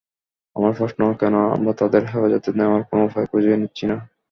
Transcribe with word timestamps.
আমার 0.55 0.73
প্রশ্ন 0.77 0.99
কেন 1.13 1.35
আমরা 1.55 1.71
তাদের 1.73 2.01
হেফাজতে 2.05 2.49
নেওয়ার 2.59 2.81
কোন 2.89 2.99
উপায় 3.01 3.27
খুঁজে 3.31 3.61
নিচ্ছি 3.61 3.85
না। 3.85 3.97